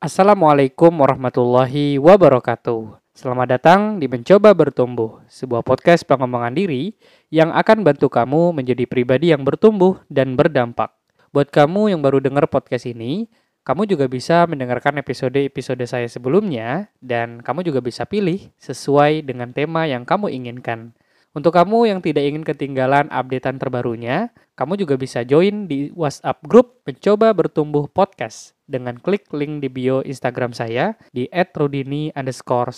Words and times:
Assalamualaikum 0.00 0.94
warahmatullahi 0.94 1.98
wabarakatuh. 1.98 2.96
Selamat 3.10 3.58
datang 3.58 3.98
di 3.98 4.06
Mencoba 4.06 4.54
Bertumbuh, 4.54 5.18
sebuah 5.26 5.66
podcast 5.66 6.06
pengembangan 6.06 6.54
diri 6.54 6.94
yang 7.28 7.50
akan 7.50 7.82
bantu 7.82 8.06
kamu 8.06 8.54
menjadi 8.54 8.86
pribadi 8.86 9.34
yang 9.34 9.42
bertumbuh 9.42 9.98
dan 10.06 10.38
berdampak. 10.38 10.94
Buat 11.34 11.50
kamu 11.50 11.90
yang 11.90 12.00
baru 12.00 12.22
dengar 12.22 12.46
podcast 12.46 12.86
ini, 12.86 13.26
kamu 13.66 13.90
juga 13.90 14.06
bisa 14.06 14.48
mendengarkan 14.48 15.02
episode-episode 15.02 15.84
saya 15.90 16.08
sebelumnya 16.08 16.88
dan 17.02 17.42
kamu 17.44 17.66
juga 17.66 17.82
bisa 17.82 18.06
pilih 18.08 18.46
sesuai 18.62 19.26
dengan 19.26 19.50
tema 19.50 19.90
yang 19.90 20.08
kamu 20.08 20.32
inginkan. 20.32 20.94
Untuk 21.30 21.54
kamu 21.54 21.86
yang 21.86 22.02
tidak 22.02 22.26
ingin 22.26 22.42
ketinggalan 22.42 23.06
updatean 23.06 23.54
terbarunya, 23.54 24.34
kamu 24.58 24.82
juga 24.82 24.98
bisa 24.98 25.22
join 25.22 25.70
di 25.70 25.94
WhatsApp 25.94 26.42
grup 26.42 26.82
Mencoba 26.82 27.30
Bertumbuh 27.30 27.86
Podcast 27.86 28.58
dengan 28.66 28.98
klik 28.98 29.30
link 29.30 29.62
di 29.62 29.70
bio 29.70 30.02
Instagram 30.02 30.50
saya 30.50 30.98
di 31.14 31.30
@rudini 31.30 32.10
underscore. 32.18 32.74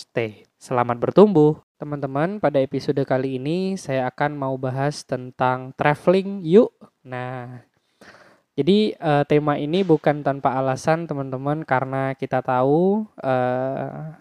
Selamat 0.61 1.01
bertumbuh! 1.01 1.65
Teman-teman, 1.81 2.37
pada 2.37 2.61
episode 2.61 3.01
kali 3.09 3.41
ini 3.41 3.73
saya 3.73 4.05
akan 4.13 4.37
mau 4.37 4.53
bahas 4.61 5.01
tentang 5.01 5.73
traveling 5.73 6.45
yuk. 6.45 6.77
Nah, 7.01 7.57
jadi 8.53 8.93
uh, 9.01 9.25
tema 9.25 9.57
ini 9.57 9.81
bukan 9.81 10.21
tanpa 10.21 10.53
alasan 10.61 11.09
teman-teman 11.09 11.65
karena 11.65 12.13
kita 12.13 12.45
tahu 12.45 13.09
uh, 13.17 14.13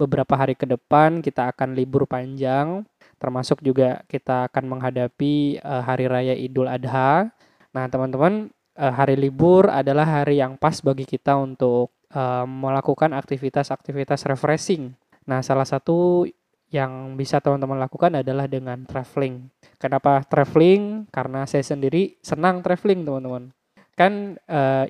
beberapa 0.00 0.32
hari 0.32 0.56
ke 0.56 0.64
depan 0.64 1.20
kita 1.20 1.52
akan 1.52 1.76
libur 1.76 2.08
panjang 2.08 2.88
termasuk 3.20 3.60
juga 3.60 4.00
kita 4.08 4.48
akan 4.48 4.64
menghadapi 4.64 5.60
uh, 5.60 5.84
hari 5.84 6.08
raya 6.08 6.32
Idul 6.32 6.72
Adha. 6.72 7.28
Nah, 7.76 7.84
teman-teman, 7.92 8.48
uh, 8.80 8.92
hari 8.96 9.14
libur 9.14 9.68
adalah 9.68 10.24
hari 10.24 10.40
yang 10.40 10.56
pas 10.56 10.80
bagi 10.80 11.04
kita 11.04 11.36
untuk 11.36 11.92
uh, 12.16 12.48
melakukan 12.48 13.12
aktivitas-aktivitas 13.12 14.24
refreshing. 14.24 14.96
Nah, 15.28 15.44
salah 15.44 15.68
satu 15.68 16.24
yang 16.72 17.14
bisa 17.20 17.44
teman-teman 17.44 17.76
lakukan 17.76 18.24
adalah 18.24 18.48
dengan 18.48 18.88
traveling. 18.88 19.52
Kenapa 19.76 20.24
traveling? 20.24 21.04
Karena 21.12 21.44
saya 21.44 21.62
sendiri 21.62 22.16
senang 22.24 22.64
traveling, 22.64 23.04
teman-teman. 23.04 23.52
Kan 24.00 24.40
uh, 24.48 24.88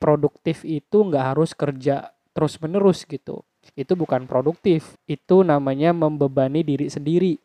produktif 0.00 0.64
itu 0.64 1.04
nggak 1.04 1.36
harus 1.36 1.52
kerja 1.52 2.08
terus-menerus 2.32 3.04
gitu. 3.04 3.44
Itu 3.74 3.98
bukan 3.98 4.28
produktif, 4.30 4.94
itu 5.10 5.42
namanya 5.42 5.90
membebani 5.90 6.62
diri 6.62 6.86
sendiri 6.86 7.40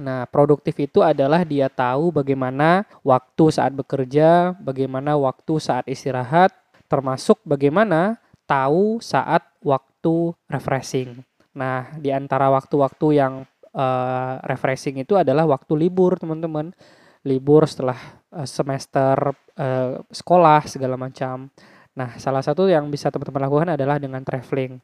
Nah, 0.00 0.24
produktif 0.24 0.80
itu 0.80 1.04
adalah 1.04 1.44
dia 1.44 1.68
tahu 1.68 2.08
bagaimana 2.08 2.88
waktu 3.04 3.52
saat 3.52 3.76
bekerja, 3.76 4.56
bagaimana 4.56 5.12
waktu 5.20 5.60
saat 5.60 5.84
istirahat, 5.84 6.56
termasuk 6.88 7.36
bagaimana 7.44 8.16
tahu 8.48 8.96
saat 9.04 9.44
waktu 9.60 10.32
refreshing. 10.48 11.20
Nah, 11.52 11.92
di 12.00 12.08
antara 12.08 12.48
waktu-waktu 12.48 13.06
yang 13.20 13.44
uh, 13.76 14.40
refreshing 14.48 15.04
itu 15.04 15.20
adalah 15.20 15.44
waktu 15.44 15.76
libur, 15.76 16.16
teman-teman. 16.16 16.72
Libur 17.20 17.68
setelah 17.68 18.00
uh, 18.32 18.48
semester 18.48 19.36
uh, 19.60 20.00
sekolah 20.08 20.64
segala 20.64 20.96
macam. 20.96 21.52
Nah, 21.92 22.16
salah 22.16 22.40
satu 22.40 22.64
yang 22.72 22.88
bisa 22.88 23.12
teman-teman 23.12 23.44
lakukan 23.44 23.68
adalah 23.76 24.00
dengan 24.00 24.24
traveling. 24.24 24.80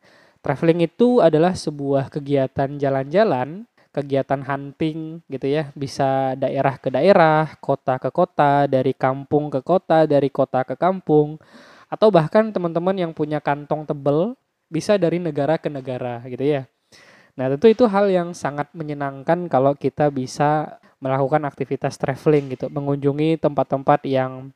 Traveling 0.47 0.87
itu 0.87 1.19
adalah 1.19 1.59
sebuah 1.59 2.07
kegiatan 2.07 2.79
jalan-jalan 2.79 3.67
kegiatan 3.91 4.47
hunting 4.47 5.19
gitu 5.27 5.51
ya. 5.51 5.75
Bisa 5.75 6.39
daerah 6.39 6.79
ke 6.79 6.87
daerah 6.87 7.59
kota 7.59 7.99
ke 7.99 8.15
kota 8.15 8.71
dari 8.71 8.95
kampung 8.95 9.51
ke 9.51 9.59
kota 9.59 10.07
dari 10.07 10.31
kota 10.31 10.63
ke 10.63 10.79
kampung 10.79 11.43
atau 11.91 12.15
bahkan 12.15 12.55
teman-teman 12.55 12.95
yang 12.95 13.11
punya 13.11 13.43
kantong 13.43 13.91
tebel 13.91 14.39
bisa 14.71 14.95
dari 14.95 15.19
negara 15.19 15.59
ke 15.59 15.67
negara 15.67 16.23
gitu 16.31 16.47
ya. 16.47 16.63
Nah 17.35 17.51
tentu 17.51 17.67
itu 17.67 17.83
hal 17.91 18.07
yang 18.07 18.31
sangat 18.31 18.71
menyenangkan 18.71 19.51
kalau 19.51 19.75
kita 19.75 20.15
bisa 20.15 20.79
melakukan 21.03 21.43
aktivitas 21.43 21.99
traveling 21.99 22.55
gitu. 22.55 22.71
Mengunjungi 22.71 23.43
tempat-tempat 23.43 24.07
yang 24.07 24.55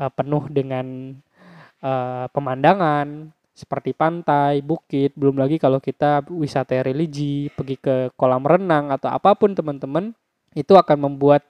uh, 0.00 0.08
penuh 0.08 0.48
dengan 0.48 1.12
uh, 1.84 2.24
pemandangan 2.32 3.36
seperti 3.56 3.96
pantai, 3.96 4.60
bukit, 4.60 5.16
belum 5.16 5.40
lagi 5.40 5.56
kalau 5.56 5.80
kita 5.80 6.28
wisata 6.28 6.84
religi, 6.84 7.48
pergi 7.48 7.80
ke 7.80 7.96
kolam 8.12 8.44
renang 8.44 8.92
atau 8.92 9.08
apa 9.08 9.32
pun 9.32 9.56
teman-teman, 9.56 10.12
itu 10.52 10.76
akan 10.76 11.08
membuat 11.08 11.40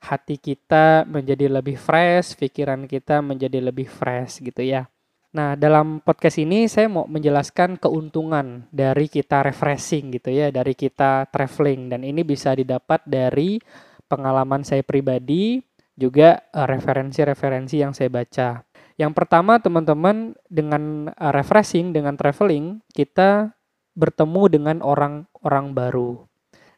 hati 0.00 0.40
kita 0.40 1.04
menjadi 1.04 1.52
lebih 1.52 1.76
fresh, 1.76 2.40
pikiran 2.40 2.88
kita 2.88 3.20
menjadi 3.20 3.60
lebih 3.60 3.84
fresh 3.84 4.40
gitu 4.40 4.64
ya. 4.64 4.88
Nah, 5.32 5.56
dalam 5.56 6.00
podcast 6.00 6.40
ini 6.40 6.68
saya 6.68 6.88
mau 6.88 7.04
menjelaskan 7.08 7.80
keuntungan 7.80 8.68
dari 8.68 9.08
kita 9.08 9.44
refreshing 9.44 10.12
gitu 10.16 10.32
ya, 10.32 10.48
dari 10.48 10.72
kita 10.72 11.28
traveling 11.28 11.92
dan 11.92 12.04
ini 12.04 12.24
bisa 12.24 12.52
didapat 12.56 13.04
dari 13.04 13.60
pengalaman 14.08 14.60
saya 14.64 14.84
pribadi 14.84 15.60
juga 15.96 16.48
eh, 16.48 16.66
referensi-referensi 16.68 17.76
yang 17.80 17.92
saya 17.92 18.08
baca. 18.08 18.71
Yang 19.00 19.12
pertama 19.16 19.56
teman-teman 19.56 20.36
dengan 20.48 21.12
uh, 21.16 21.32
refreshing, 21.32 21.96
dengan 21.96 22.16
traveling, 22.16 22.80
kita 22.92 23.56
bertemu 23.96 24.42
dengan 24.48 24.76
orang-orang 24.84 25.66
baru. 25.72 26.10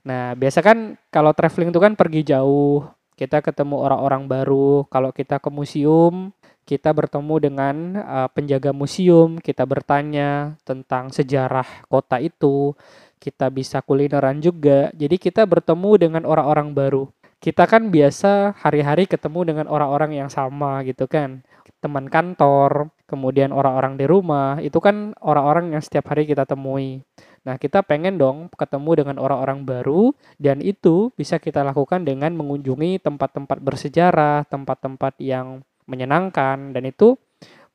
Nah, 0.05 0.37
biasa 0.37 0.61
kan 0.61 1.01
kalau 1.09 1.33
traveling 1.33 1.73
itu 1.73 1.81
kan 1.81 1.95
pergi 1.97 2.23
jauh, 2.27 2.85
kita 3.15 3.41
ketemu 3.41 3.81
orang-orang 3.83 4.27
baru. 4.29 4.85
Kalau 4.91 5.11
kita 5.11 5.41
ke 5.41 5.49
museum, 5.51 6.35
kita 6.67 6.93
bertemu 6.93 7.35
dengan 7.41 7.77
uh, 8.03 8.29
penjaga 8.31 8.71
museum, 8.71 9.39
kita 9.41 9.65
bertanya 9.65 10.59
tentang 10.63 11.11
sejarah 11.11 11.87
kota 11.89 12.21
itu, 12.21 12.77
kita 13.19 13.49
bisa 13.49 13.81
kulineran 13.81 14.39
juga. 14.39 14.93
Jadi 14.95 15.17
kita 15.19 15.43
bertemu 15.47 15.91
dengan 15.99 16.23
orang-orang 16.29 16.77
baru. 16.77 17.05
Kita 17.41 17.69
kan 17.69 17.93
biasa 17.93 18.57
hari-hari 18.57 19.05
ketemu 19.05 19.53
dengan 19.53 19.67
orang-orang 19.69 20.17
yang 20.17 20.31
sama 20.33 20.81
gitu 20.89 21.05
kan 21.05 21.45
teman 21.85 22.09
kantor, 22.09 22.89
kemudian 23.05 23.53
orang-orang 23.53 24.01
di 24.01 24.09
rumah, 24.09 24.57
itu 24.65 24.81
kan 24.81 25.13
orang-orang 25.21 25.77
yang 25.77 25.85
setiap 25.85 26.09
hari 26.09 26.25
kita 26.25 26.49
temui. 26.49 27.05
Nah, 27.45 27.61
kita 27.61 27.85
pengen 27.85 28.17
dong 28.17 28.49
ketemu 28.57 29.05
dengan 29.05 29.21
orang-orang 29.21 29.69
baru 29.69 30.17
dan 30.41 30.65
itu 30.65 31.13
bisa 31.13 31.37
kita 31.37 31.61
lakukan 31.61 32.01
dengan 32.01 32.33
mengunjungi 32.41 33.05
tempat-tempat 33.05 33.61
bersejarah, 33.61 34.49
tempat-tempat 34.49 35.21
yang 35.21 35.61
menyenangkan 35.85 36.73
dan 36.73 36.89
itu 36.89 37.21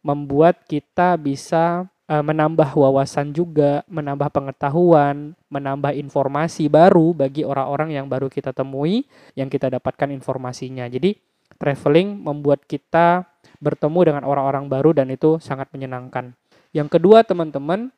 membuat 0.01 0.65
kita 0.65 1.13
bisa 1.21 1.85
uh, 2.09 2.23
menambah 2.25 2.73
wawasan 2.73 3.29
juga, 3.29 3.85
menambah 3.85 4.33
pengetahuan, 4.33 5.37
menambah 5.53 5.93
informasi 5.93 6.65
baru 6.65 7.13
bagi 7.13 7.45
orang-orang 7.45 7.93
yang 7.93 8.09
baru 8.09 8.25
kita 8.25 8.57
temui, 8.57 9.05
yang 9.37 9.53
kita 9.53 9.69
dapatkan 9.69 10.09
informasinya. 10.09 10.89
Jadi, 10.89 11.13
traveling 11.61 12.17
membuat 12.17 12.65
kita 12.65 13.28
bertemu 13.59 13.99
dengan 14.11 14.23
orang-orang 14.23 14.71
baru 14.71 14.95
dan 14.95 15.11
itu 15.11 15.37
sangat 15.39 15.71
menyenangkan. 15.75 16.35
Yang 16.71 16.99
kedua, 16.99 17.23
teman-teman, 17.27 17.91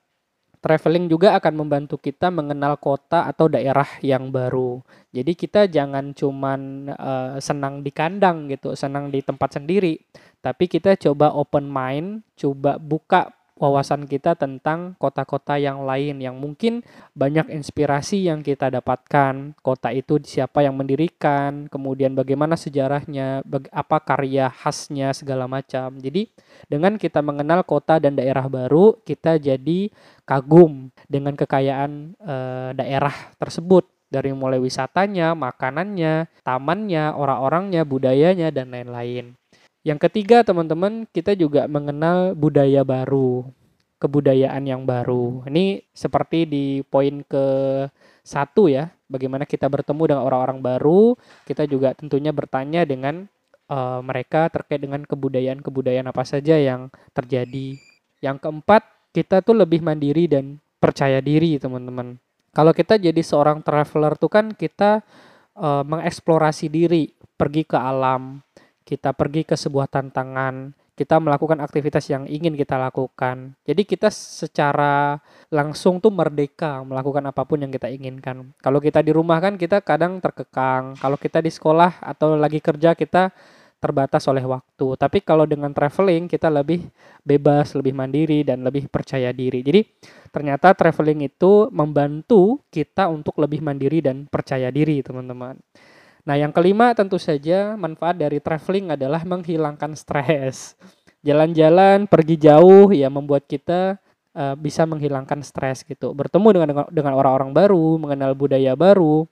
traveling 0.62 1.10
juga 1.10 1.34
akan 1.42 1.66
membantu 1.66 1.98
kita 1.98 2.30
mengenal 2.30 2.78
kota 2.78 3.26
atau 3.26 3.50
daerah 3.50 3.88
yang 4.06 4.30
baru. 4.30 4.80
Jadi 5.10 5.34
kita 5.34 5.66
jangan 5.66 6.14
cuman 6.14 6.92
uh, 6.94 7.36
senang 7.42 7.82
di 7.82 7.90
kandang 7.90 8.46
gitu, 8.48 8.78
senang 8.78 9.10
di 9.10 9.26
tempat 9.26 9.58
sendiri, 9.58 9.98
tapi 10.40 10.70
kita 10.70 10.96
coba 11.02 11.34
open 11.34 11.66
mind, 11.66 12.22
coba 12.38 12.78
buka 12.78 13.34
wawasan 13.62 14.10
kita 14.10 14.34
tentang 14.34 14.98
kota-kota 14.98 15.62
yang 15.62 15.86
lain 15.86 16.18
yang 16.18 16.34
mungkin 16.42 16.82
banyak 17.14 17.54
inspirasi 17.54 18.26
yang 18.26 18.42
kita 18.42 18.74
dapatkan. 18.74 19.54
Kota 19.62 19.94
itu 19.94 20.18
siapa 20.26 20.66
yang 20.66 20.74
mendirikan, 20.74 21.70
kemudian 21.70 22.18
bagaimana 22.18 22.58
sejarahnya, 22.58 23.46
apa 23.70 23.98
karya 24.02 24.50
khasnya 24.50 25.14
segala 25.14 25.46
macam. 25.46 26.02
Jadi 26.02 26.34
dengan 26.66 26.98
kita 26.98 27.22
mengenal 27.22 27.62
kota 27.62 28.02
dan 28.02 28.18
daerah 28.18 28.50
baru, 28.50 28.98
kita 29.06 29.38
jadi 29.38 29.94
kagum 30.26 30.90
dengan 31.06 31.38
kekayaan 31.38 32.18
e, 32.18 32.36
daerah 32.74 33.14
tersebut 33.38 33.86
dari 34.12 34.36
mulai 34.36 34.60
wisatanya, 34.60 35.38
makanannya, 35.38 36.28
tamannya, 36.44 37.16
orang-orangnya, 37.16 37.88
budayanya 37.88 38.52
dan 38.52 38.76
lain-lain. 38.76 39.40
Yang 39.82 40.00
ketiga, 40.10 40.46
teman-teman, 40.46 41.10
kita 41.10 41.34
juga 41.34 41.66
mengenal 41.66 42.38
budaya 42.38 42.86
baru, 42.86 43.50
kebudayaan 43.98 44.62
yang 44.70 44.86
baru. 44.86 45.42
Ini 45.50 45.82
seperti 45.90 46.46
di 46.46 46.66
poin 46.86 47.26
ke 47.26 47.46
satu 48.22 48.70
ya, 48.70 48.94
bagaimana 49.10 49.50
kita 49.50 49.66
bertemu 49.66 50.14
dengan 50.14 50.24
orang-orang 50.30 50.62
baru, 50.62 51.18
kita 51.50 51.66
juga 51.66 51.98
tentunya 51.98 52.30
bertanya 52.30 52.86
dengan 52.86 53.26
uh, 53.74 54.06
mereka 54.06 54.54
terkait 54.54 54.86
dengan 54.86 55.02
kebudayaan-kebudayaan 55.02 56.14
apa 56.14 56.24
saja 56.30 56.62
yang 56.62 56.94
terjadi. 57.18 57.82
Yang 58.22 58.38
keempat, 58.38 58.86
kita 59.18 59.42
tuh 59.42 59.58
lebih 59.58 59.82
mandiri 59.82 60.30
dan 60.30 60.62
percaya 60.78 61.18
diri, 61.26 61.58
teman-teman. 61.58 62.22
Kalau 62.54 62.70
kita 62.70 63.02
jadi 63.02 63.22
seorang 63.26 63.66
traveler 63.66 64.14
tuh 64.14 64.30
kan 64.30 64.54
kita 64.54 65.02
uh, 65.58 65.82
mengeksplorasi 65.82 66.70
diri, 66.70 67.18
pergi 67.34 67.66
ke 67.66 67.78
alam, 67.80 68.46
kita 68.92 69.16
pergi 69.16 69.48
ke 69.48 69.56
sebuah 69.56 69.88
tantangan, 69.88 70.76
kita 71.00 71.16
melakukan 71.24 71.64
aktivitas 71.64 72.12
yang 72.12 72.28
ingin 72.28 72.60
kita 72.60 72.76
lakukan. 72.76 73.56
Jadi 73.64 73.88
kita 73.88 74.12
secara 74.12 75.16
langsung 75.48 76.04
tuh 76.04 76.12
merdeka 76.12 76.84
melakukan 76.84 77.24
apa 77.24 77.48
pun 77.48 77.64
yang 77.64 77.72
kita 77.72 77.88
inginkan. 77.88 78.52
Kalau 78.60 78.84
kita 78.84 79.00
di 79.00 79.16
rumah 79.16 79.40
kan 79.40 79.56
kita 79.56 79.80
kadang 79.80 80.20
terkekang. 80.20 81.00
Kalau 81.00 81.16
kita 81.16 81.40
di 81.40 81.48
sekolah 81.48 82.04
atau 82.04 82.36
lagi 82.36 82.60
kerja 82.60 82.92
kita 82.92 83.32
terbatas 83.82 84.30
oleh 84.30 84.46
waktu. 84.46 84.94
Tapi 84.94 85.26
kalau 85.26 85.50
dengan 85.50 85.74
traveling 85.74 86.30
kita 86.30 86.54
lebih 86.54 86.86
bebas, 87.26 87.74
lebih 87.74 87.98
mandiri 87.98 88.46
dan 88.46 88.62
lebih 88.62 88.86
percaya 88.86 89.34
diri. 89.34 89.66
Jadi 89.66 89.82
ternyata 90.30 90.78
traveling 90.78 91.26
itu 91.26 91.66
membantu 91.74 92.62
kita 92.70 93.10
untuk 93.10 93.42
lebih 93.42 93.66
mandiri 93.66 94.06
dan 94.06 94.30
percaya 94.30 94.70
diri, 94.70 95.02
teman-teman. 95.02 95.58
Nah, 96.22 96.38
yang 96.38 96.54
kelima 96.54 96.94
tentu 96.94 97.18
saja 97.18 97.74
manfaat 97.74 98.18
dari 98.18 98.38
traveling 98.38 98.94
adalah 98.94 99.26
menghilangkan 99.26 99.98
stres. 99.98 100.78
Jalan-jalan, 101.26 102.06
pergi 102.06 102.38
jauh 102.38 102.90
ya 102.94 103.10
membuat 103.10 103.46
kita 103.46 103.98
uh, 104.38 104.56
bisa 104.58 104.86
menghilangkan 104.86 105.42
stres 105.42 105.82
gitu. 105.86 106.14
Bertemu 106.14 106.48
dengan 106.54 106.70
dengan 106.90 107.14
orang-orang 107.18 107.54
baru, 107.54 107.98
mengenal 107.98 108.38
budaya 108.38 108.74
baru, 108.78 109.26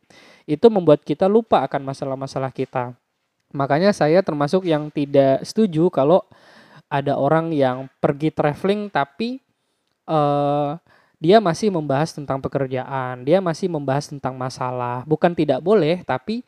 itu 0.50 0.65
membuat 0.69 1.06
kita 1.06 1.30
lupa 1.30 1.62
akan 1.65 1.94
masalah-masalah 1.94 2.50
kita. 2.50 2.94
Makanya 3.53 3.94
saya 3.94 4.21
termasuk 4.21 4.65
yang 4.65 4.94
tidak 4.94 5.42
setuju 5.45 5.89
kalau 5.89 6.21
ada 6.89 7.18
orang 7.18 7.53
yang 7.53 7.85
pergi 8.01 8.33
traveling 8.33 8.89
tapi 8.89 9.42
uh, 10.09 10.77
dia 11.21 11.38
masih 11.38 11.69
membahas 11.69 12.15
tentang 12.15 12.39
pekerjaan, 12.39 13.21
dia 13.27 13.44
masih 13.44 13.68
membahas 13.68 14.09
tentang 14.09 14.33
masalah. 14.39 15.03
Bukan 15.03 15.35
tidak 15.35 15.59
boleh, 15.59 16.01
tapi 16.07 16.42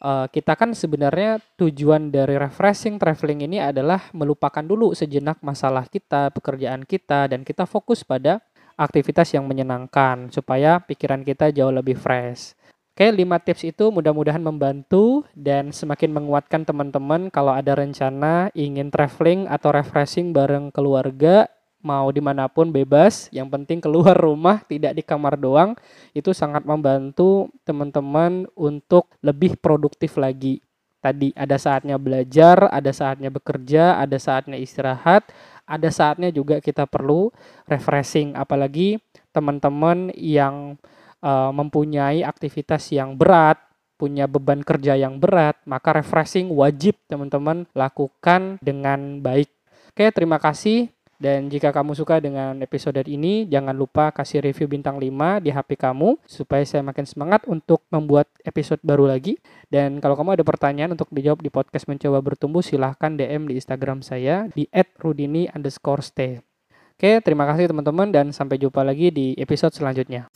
uh, 0.00 0.26
kita 0.32 0.56
kan 0.56 0.72
sebenarnya 0.72 1.38
tujuan 1.60 2.10
dari 2.10 2.34
refreshing 2.40 2.96
traveling 2.96 3.46
ini 3.46 3.60
adalah 3.60 4.10
melupakan 4.16 4.64
dulu 4.64 4.96
sejenak 4.96 5.38
masalah 5.44 5.86
kita, 5.86 6.32
pekerjaan 6.34 6.82
kita, 6.88 7.28
dan 7.30 7.44
kita 7.44 7.68
fokus 7.68 8.02
pada 8.02 8.40
aktivitas 8.80 9.36
yang 9.36 9.44
menyenangkan 9.44 10.32
supaya 10.32 10.80
pikiran 10.80 11.20
kita 11.20 11.52
jauh 11.52 11.72
lebih 11.72 12.00
fresh. 12.00 12.56
Oke, 12.90 13.08
5 13.08 13.46
tips 13.46 13.62
itu 13.64 13.88
mudah-mudahan 13.88 14.44
membantu 14.44 15.24
dan 15.32 15.72
semakin 15.72 16.10
menguatkan 16.12 16.68
teman-teman 16.68 17.32
kalau 17.32 17.56
ada 17.56 17.72
rencana 17.72 18.52
ingin 18.52 18.92
traveling 18.92 19.48
atau 19.48 19.72
refreshing 19.72 20.36
bareng 20.36 20.68
keluarga 20.68 21.48
mau 21.80 22.12
di 22.12 22.20
mana 22.20 22.46
pun 22.46 22.68
bebas, 22.68 23.32
yang 23.32 23.48
penting 23.48 23.80
keluar 23.80 24.12
rumah 24.16 24.60
tidak 24.68 24.96
di 24.96 25.02
kamar 25.04 25.40
doang, 25.40 25.76
itu 26.12 26.30
sangat 26.36 26.64
membantu 26.64 27.48
teman-teman 27.64 28.44
untuk 28.56 29.08
lebih 29.24 29.56
produktif 29.56 30.20
lagi. 30.20 30.60
Tadi 31.00 31.32
ada 31.32 31.56
saatnya 31.56 31.96
belajar, 31.96 32.68
ada 32.68 32.92
saatnya 32.92 33.32
bekerja, 33.32 33.96
ada 33.96 34.20
saatnya 34.20 34.60
istirahat, 34.60 35.32
ada 35.64 35.88
saatnya 35.88 36.28
juga 36.28 36.60
kita 36.60 36.84
perlu 36.84 37.32
refreshing, 37.64 38.36
apalagi 38.36 39.00
teman-teman 39.32 40.12
yang 40.12 40.76
uh, 41.24 41.48
mempunyai 41.56 42.20
aktivitas 42.20 42.92
yang 42.92 43.16
berat, 43.16 43.56
punya 43.96 44.28
beban 44.28 44.60
kerja 44.60 44.96
yang 44.96 45.16
berat, 45.16 45.56
maka 45.64 45.96
refreshing 46.00 46.52
wajib 46.52 47.00
teman-teman 47.08 47.64
lakukan 47.72 48.60
dengan 48.60 49.24
baik. 49.24 49.48
Oke, 49.92 50.08
terima 50.12 50.36
kasih. 50.36 50.88
Dan 51.20 51.52
jika 51.52 51.68
kamu 51.68 51.92
suka 51.92 52.16
dengan 52.16 52.56
episode 52.64 53.04
ini, 53.04 53.44
jangan 53.44 53.76
lupa 53.76 54.08
kasih 54.08 54.40
review 54.40 54.72
bintang 54.72 54.96
5 54.96 55.44
di 55.44 55.52
HP 55.52 55.76
kamu 55.76 56.16
supaya 56.24 56.64
saya 56.64 56.80
makin 56.80 57.04
semangat 57.04 57.44
untuk 57.44 57.84
membuat 57.92 58.24
episode 58.40 58.80
baru 58.80 59.04
lagi. 59.04 59.36
Dan 59.68 60.00
kalau 60.00 60.16
kamu 60.16 60.40
ada 60.40 60.44
pertanyaan 60.48 60.96
untuk 60.96 61.12
dijawab 61.12 61.44
di 61.44 61.52
podcast 61.52 61.92
Mencoba 61.92 62.24
Bertumbuh, 62.24 62.64
silahkan 62.64 63.12
DM 63.12 63.52
di 63.52 63.60
Instagram 63.60 64.00
saya 64.00 64.48
di 64.56 64.64
@rudini 64.96 65.44
underscore 65.52 66.00
stay. 66.00 66.40
Oke, 66.96 67.20
terima 67.20 67.44
kasih 67.52 67.68
teman-teman 67.68 68.08
dan 68.08 68.32
sampai 68.32 68.56
jumpa 68.56 68.80
lagi 68.80 69.12
di 69.12 69.36
episode 69.36 69.76
selanjutnya. 69.76 70.32